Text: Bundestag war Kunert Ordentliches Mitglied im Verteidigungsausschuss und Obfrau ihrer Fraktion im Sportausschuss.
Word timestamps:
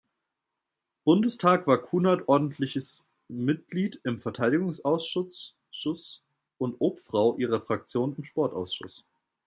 Bundestag 1.05 1.67
war 1.67 1.77
Kunert 1.77 2.27
Ordentliches 2.27 3.05
Mitglied 3.27 4.01
im 4.03 4.19
Verteidigungsausschuss 4.19 5.53
und 6.57 6.81
Obfrau 6.81 7.37
ihrer 7.37 7.61
Fraktion 7.61 8.15
im 8.17 8.23
Sportausschuss. 8.23 9.03